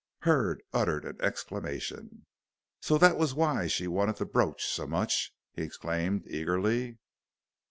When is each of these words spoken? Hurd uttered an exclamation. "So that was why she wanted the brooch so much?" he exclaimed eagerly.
Hurd 0.21 0.63
uttered 0.73 1.05
an 1.05 1.17
exclamation. 1.21 2.25
"So 2.81 2.97
that 2.97 3.17
was 3.19 3.35
why 3.35 3.67
she 3.67 3.85
wanted 3.87 4.15
the 4.15 4.25
brooch 4.25 4.65
so 4.65 4.87
much?" 4.87 5.31
he 5.53 5.61
exclaimed 5.61 6.25
eagerly. 6.27 6.97